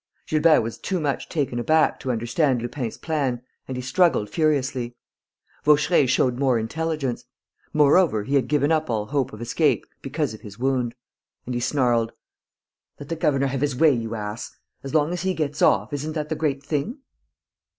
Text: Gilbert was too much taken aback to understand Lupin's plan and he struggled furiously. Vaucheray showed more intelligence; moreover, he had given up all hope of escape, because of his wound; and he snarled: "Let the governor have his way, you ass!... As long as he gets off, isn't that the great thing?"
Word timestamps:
Gilbert 0.25 0.61
was 0.61 0.79
too 0.79 0.99
much 0.99 1.29
taken 1.29 1.59
aback 1.59 1.99
to 1.99 2.09
understand 2.09 2.59
Lupin's 2.59 2.97
plan 2.97 3.39
and 3.67 3.77
he 3.77 3.83
struggled 3.83 4.31
furiously. 4.31 4.95
Vaucheray 5.63 6.07
showed 6.07 6.39
more 6.39 6.57
intelligence; 6.57 7.25
moreover, 7.71 8.23
he 8.23 8.33
had 8.33 8.47
given 8.47 8.71
up 8.71 8.89
all 8.89 9.05
hope 9.05 9.31
of 9.31 9.43
escape, 9.43 9.85
because 10.01 10.33
of 10.33 10.41
his 10.41 10.57
wound; 10.57 10.95
and 11.45 11.53
he 11.53 11.61
snarled: 11.61 12.13
"Let 12.99 13.09
the 13.09 13.15
governor 13.15 13.45
have 13.45 13.61
his 13.61 13.75
way, 13.75 13.91
you 13.93 14.15
ass!... 14.15 14.55
As 14.83 14.95
long 14.95 15.13
as 15.13 15.21
he 15.21 15.35
gets 15.35 15.61
off, 15.61 15.93
isn't 15.93 16.13
that 16.13 16.29
the 16.29 16.35
great 16.35 16.63
thing?" 16.63 16.97